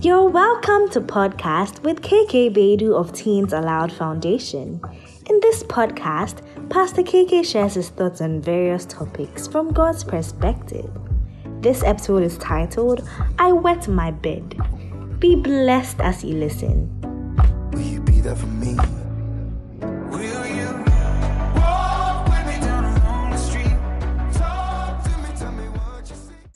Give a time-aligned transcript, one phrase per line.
[0.00, 4.80] You're welcome to podcast with KK Bedu of Teens Aloud Foundation.
[5.28, 10.90] In this podcast, Pastor KK shares his thoughts on various topics from God's perspective.
[11.60, 13.06] This episode is titled
[13.38, 14.56] I Wet My Bed.
[15.18, 17.01] Be blessed as you listen.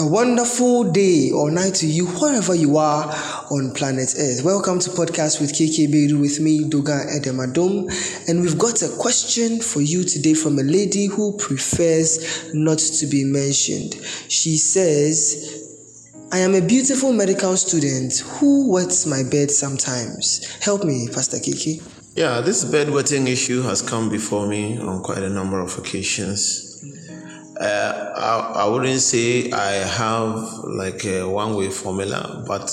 [0.00, 3.04] A wonderful day or night to you, wherever you are
[3.50, 4.42] on planet Earth.
[4.42, 8.26] Welcome to Podcast with KK Bedu with me, Dogan Edemadom.
[8.26, 13.06] And we've got a question for you today from a lady who prefers not to
[13.08, 13.92] be mentioned.
[14.30, 15.68] She says,
[16.32, 20.46] I am a beautiful medical student who wets my bed sometimes.
[20.64, 22.16] Help me, Pastor KK.
[22.16, 26.69] Yeah, this bedwetting issue has come before me on quite a number of occasions.
[27.60, 32.70] Uh, I, I wouldn't say I have like a one way formula, but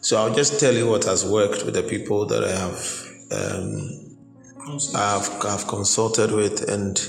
[0.00, 4.02] so I'll just tell you what has worked with the people that I have um,
[4.94, 7.00] I've, I've consulted with and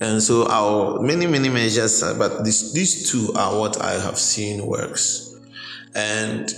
[0.00, 4.66] and so our many many measures but these these two are what I have seen
[4.66, 5.34] works.
[5.94, 6.52] And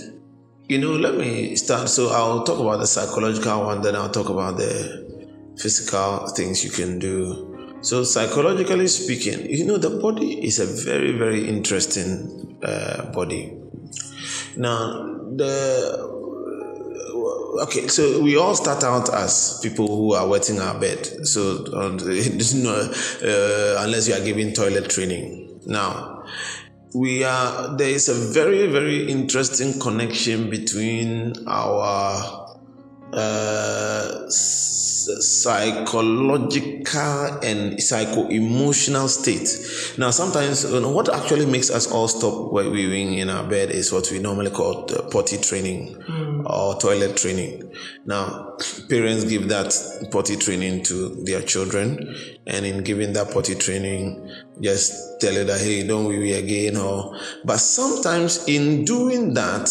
[0.67, 4.29] you know let me start so I'll talk about the psychological one then I'll talk
[4.29, 5.09] about the
[5.57, 7.50] physical things you can do
[7.81, 13.53] so psychologically speaking you know the body is a very very interesting uh, body
[14.55, 16.21] now the
[17.59, 21.05] okay, so we all start out as people who are wetting our bed.
[21.27, 25.61] So um, uh, unless you are giving toilet training.
[25.65, 26.25] Now,
[26.93, 32.40] we are there is a very very interesting connection between our
[33.13, 34.29] uh,
[35.19, 39.49] psychological and psycho-emotional state.
[39.97, 43.91] Now, sometimes you know, what actually makes us all stop weaving in our bed is
[43.91, 45.97] what we normally call the potty training
[46.45, 47.71] or toilet training.
[48.05, 48.55] Now,
[48.89, 49.73] parents give that
[50.11, 52.15] potty training to their children,
[52.47, 54.29] and in giving that potty training,
[54.61, 59.69] just tell it that hey, don't wee again, or but sometimes in doing that,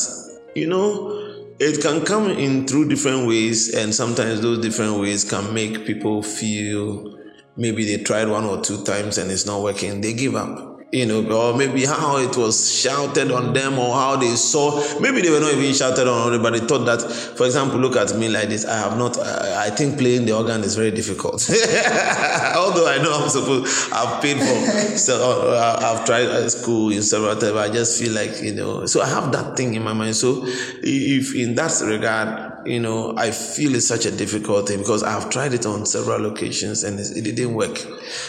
[0.54, 1.19] you know
[1.60, 6.22] it can come in through different ways and sometimes those different ways can make people
[6.22, 7.18] feel
[7.54, 10.00] maybe they tried one or two times and it's not working.
[10.00, 14.16] They give up you know or maybe how it was shouted on them or how
[14.16, 14.82] they saw.
[15.00, 18.16] Maybe they were not even shouted on but they thought that for example look at
[18.16, 18.64] me like this.
[18.64, 21.48] I have not i, I think playing the organ is very difficult.
[22.56, 27.02] Although i know i'm supposed i've paid for so uh, i've tried at school in
[27.02, 29.92] several times i just feel like you know so i have that thing in my
[29.92, 30.16] mind.
[30.16, 30.44] So
[30.82, 35.30] if in that regard you know, I feel it's such a difficult thing because I've
[35.30, 37.76] tried it on several occasions and it, it didn't work.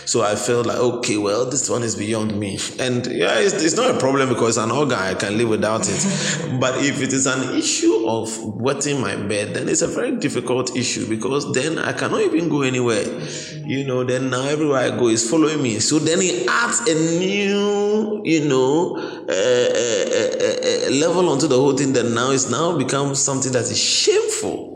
[0.05, 2.59] So I felt like, okay, well, this one is beyond me.
[2.79, 5.87] And yeah, it's, it's not a problem because it's an organ, I can live without
[5.87, 6.57] it.
[6.59, 10.75] but if it is an issue of wetting my bed, then it's a very difficult
[10.75, 13.03] issue because then I cannot even go anywhere.
[13.65, 15.79] You know, then now everywhere I go is following me.
[15.79, 17.80] So then it adds a new,
[18.23, 23.63] you know, uh, level onto the whole thing that now is now become something that
[23.63, 24.71] is shameful.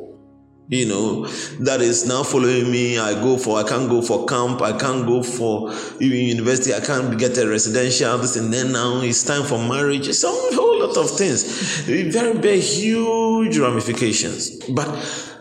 [0.68, 1.28] You know
[1.59, 2.98] that is now following me.
[2.98, 4.64] I go for i can't go for camp.
[4.64, 6.74] I can't go for university.
[6.74, 10.08] I can't get a residential this and then now it's time for marriage.
[10.08, 11.44] A whole lot of things.
[11.82, 14.58] Very very huge ramifications.
[14.70, 14.90] But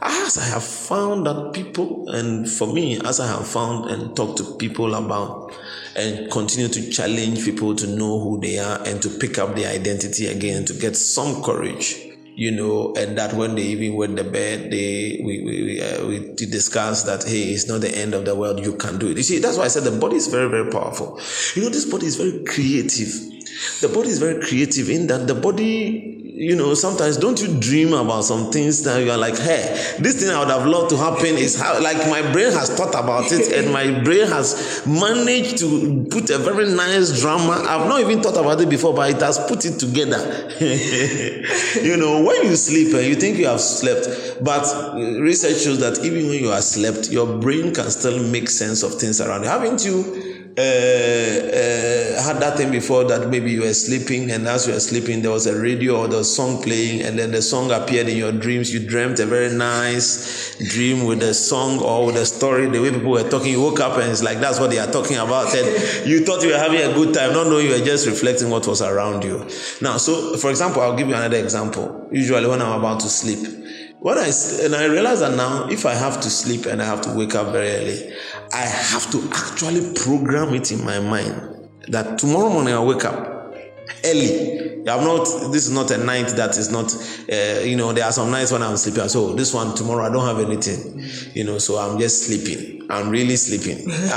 [0.05, 4.37] as i have found that people and for me as i have found and talked
[4.39, 5.53] to people about
[5.97, 9.73] and continue to challenge people to know who they are and to pick up their
[9.73, 12.05] identity again to get some courage
[12.37, 16.07] you know, and that when they even went to bed, they we we we, uh,
[16.07, 18.59] we discussed that hey, it's not the end of the world.
[18.59, 19.17] You can do it.
[19.17, 21.21] You see, that's why I said the body is very very powerful.
[21.55, 23.13] You know, this body is very creative.
[23.81, 26.24] The body is very creative in that the body.
[26.37, 30.21] You know, sometimes don't you dream about some things that you are like, hey, this
[30.21, 33.31] thing I would have loved to happen is how, like my brain has thought about
[33.31, 37.65] it and my brain has managed to put a very nice drama.
[37.69, 40.51] I've not even thought about it before, but it has put it together.
[41.81, 44.65] you know, when you sleep and you think you have slept, but
[44.97, 48.95] research shows that even when you are slept, your brain can still make sense of
[48.95, 49.49] things around you.
[49.51, 54.69] Haven't you uh, uh, had that thing before that maybe you were sleeping and as
[54.69, 57.73] you were sleeping there was a radio or the song playing and then the song
[57.73, 58.73] appeared in your dreams.
[58.73, 62.93] You dreamt a very nice dream with a song or with a story the way
[62.93, 63.51] people were talking.
[63.51, 65.53] You woke up and it's like that's what they are talking about.
[65.57, 68.49] And you thought you were having a good time not knowing you were just reflecting
[68.49, 69.49] what was around you.
[69.81, 72.09] Now so for example i'll give you another example.
[72.13, 73.65] Usually when i'm about to sleep
[74.05, 74.31] When I
[74.61, 77.35] and I realize that now, if I have to sleep and I have to wake
[77.35, 78.13] up very early,
[78.55, 83.53] I have to actually program it in my mind that tomorrow morning I wake up
[84.05, 84.63] early.
[84.87, 85.25] I'm not.
[85.51, 86.95] This is not a night that is not.
[87.31, 89.09] Uh, you know, there are some nights when I'm sleeping.
[89.09, 91.03] So this one tomorrow I don't have anything.
[91.35, 92.87] You know, so I'm just sleeping.
[92.91, 93.91] I'm really sleeping.
[93.91, 94.11] And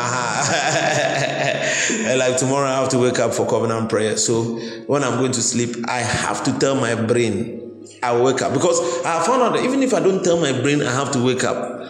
[2.28, 4.18] like tomorrow I have to wake up for covenant prayer.
[4.18, 7.58] So when I'm going to sleep, I have to tell my brain
[8.04, 10.82] I wake up because I found out that even if I don't tell my brain
[10.82, 11.90] I have to wake up,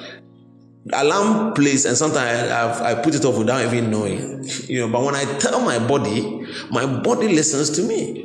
[0.94, 4.48] alarm plays and sometimes I, I, I put it off without even knowing.
[4.68, 8.24] You know but when i tell my body my body listens to me.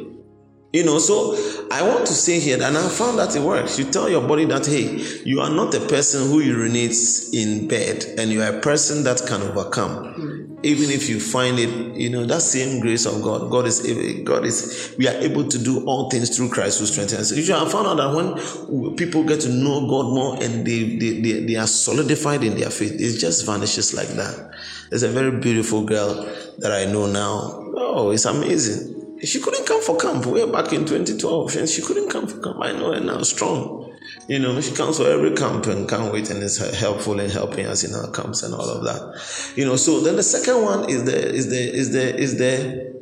[0.73, 1.37] You know so
[1.71, 3.79] i want to say here and i found that it works.
[3.79, 8.05] You tell your body that hey you are not a person who urinates in bed
[8.19, 12.25] and you are a person that can overcome even if you find it you know
[12.25, 13.81] that same grace of god god is
[14.25, 17.37] god is we are able to do all things through christ who strengthens us.
[17.37, 21.21] Usually i found out that when people get to know god more and they they,
[21.21, 24.53] they, they are solidified in their faith it just vanishes like that.
[24.91, 26.25] There's a very beautiful girl
[26.59, 27.71] that i know now.
[27.77, 29.19] Oh it's amazing.
[29.25, 32.59] She couldn't come for camp way back in 2012 and she couldn't come for camp.
[32.61, 33.82] I know her now strong
[34.29, 37.67] you know, she comes for every camp and can't wait and is helpful in helping
[37.67, 39.53] us in our camps and all of that.
[39.57, 42.93] You know, so then the second one is the is the is the is the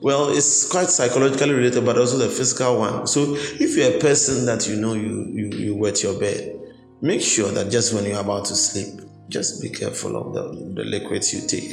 [0.00, 3.06] well, it's quite psychologically related, but also the physical one.
[3.08, 6.58] So if you're a person that you know you you, you wet your bed,
[7.00, 10.84] make sure that just when you're about to sleep, just be careful of the, the
[10.84, 11.72] liquids you take.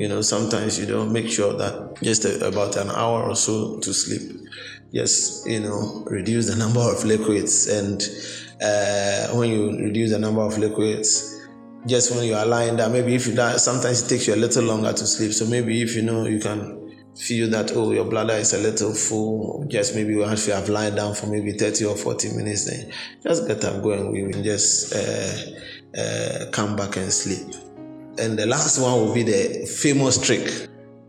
[0.00, 3.78] You know, sometimes you don't make sure that just a, about an hour or so
[3.80, 4.48] to sleep
[4.94, 7.66] just you know reduce the number of liquids.
[7.66, 8.02] And
[8.62, 11.36] uh, when you reduce the number of liquids
[11.86, 14.36] just when you are lying down maybe if you die sometimes it takes you a
[14.36, 15.34] little longer to sleep.
[15.34, 18.94] So maybe if you know you can feel that oh your bladder is a little
[18.94, 22.90] full just maybe once you have lying down for maybe 30 or 40 minutes then
[23.22, 27.54] just get up going we will just uh, uh, come back and sleep
[28.20, 30.68] and the last one will be the famous trick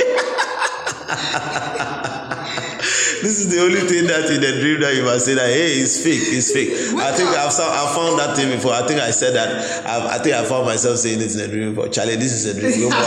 [3.22, 5.80] this is the only thing that in the dream that you must say that hey
[5.80, 6.70] it's fake it's fake.
[6.98, 8.72] I think i've found, I've found that thing before.
[8.72, 9.86] I think i said that.
[9.86, 11.88] I've, i think i found myself saying it in a dream before.
[11.88, 12.80] Charlie this is a dream.
[12.80, 13.00] No more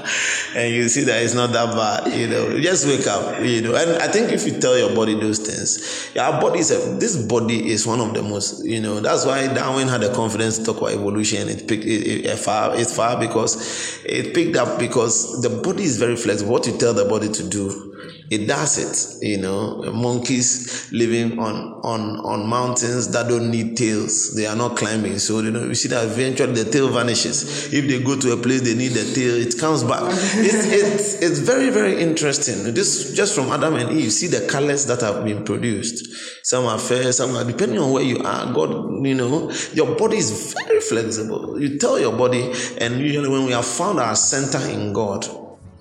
[0.56, 2.58] and you see that it's not that bad you know.
[2.60, 3.74] Just wake up you know.
[3.74, 7.16] And i think if you tell your body those things our body is a, this
[7.16, 9.00] body is one of the most you know.
[9.00, 11.48] That's why darwin had the confidence to talk about evolution.
[11.48, 15.98] It picked it, it far it's far because it picked up because the body is
[15.98, 16.52] very flexible.
[16.52, 17.89] What you tell the body to do
[18.30, 19.82] it does it you know.
[19.92, 24.34] Monkeys living on on on mountains that don't need tails.
[24.34, 25.18] They are not climbing.
[25.18, 27.72] So you know you see that eventually the tail vanishes.
[27.72, 30.02] If they go to a place they need the tail it comes back.
[30.02, 32.74] It's it's it's very very interesting.
[32.74, 36.06] This just from adam and eve You see the colors that have been produced.
[36.44, 38.70] Some are fair some are depending on where you are god
[39.06, 41.60] you know your body is very flexible.
[41.60, 45.26] You tell your body and usually when we have found our center in god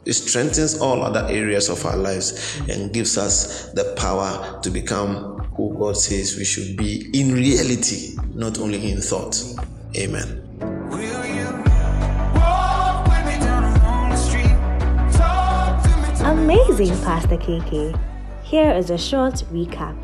[0.06, 5.40] it strengthens all other areas of our lives and gives us the power to become
[5.56, 9.42] who God says we should be in reality, not only in thought.
[9.98, 10.42] Amen.
[10.90, 11.46] Will you
[12.34, 15.18] walk with me down a lonely street?
[15.18, 18.00] Talk to me, tell me Amazing, Pastor KK.
[18.44, 19.96] Here is a short recap.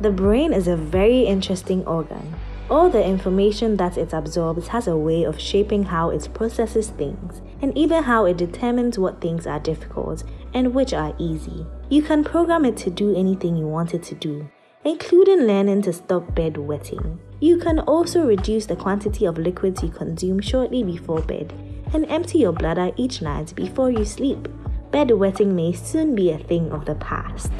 [0.00, 2.34] The brain is a very interesting organ.
[2.70, 7.42] All the information that it absorbs has a way of shaping how it processes things,
[7.60, 10.22] and even how it determines what things are difficult
[10.54, 11.66] and which are easy.
[11.88, 14.48] You can program it to do anything you want it to do,
[14.84, 17.18] including learning to stop bed wetting.
[17.40, 21.52] You can also reduce the quantity of liquids you consume shortly before bed
[21.92, 24.46] and empty your bladder each night before you sleep.
[24.92, 27.50] Bedwetting may soon be a thing of the past.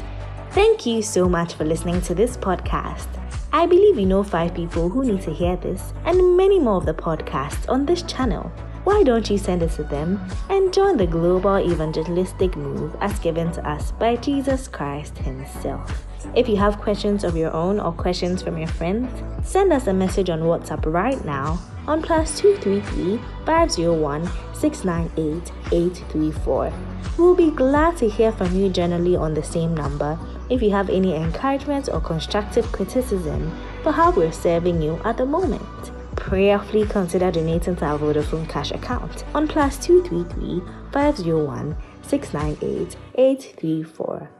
[0.50, 3.08] Thank you so much for listening to this podcast.
[3.52, 6.86] I believe you know five people who need to hear this and many more of
[6.86, 8.44] the podcasts on this channel.
[8.84, 13.50] Why don't you send it to them and join the global evangelistic move as given
[13.52, 16.06] to us by Jesus Christ Himself?
[16.36, 19.10] If you have questions of your own or questions from your friends,
[19.42, 26.72] send us a message on WhatsApp right now on plus 233 501 698 834.
[27.18, 30.16] We'll be glad to hear from you generally on the same number
[30.50, 35.24] if you have any encouragement or constructive criticism for how we're serving you at the
[35.24, 35.92] moment.
[36.16, 40.60] Prayerfully consider donating to our Vodafone cash account on plus 233
[40.92, 44.30] 501 698 834.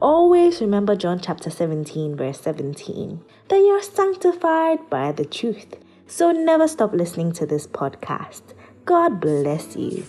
[0.00, 5.74] Always remember John chapter 17, verse 17, that you're sanctified by the truth.
[6.06, 8.42] So never stop listening to this podcast.
[8.84, 10.04] God bless you.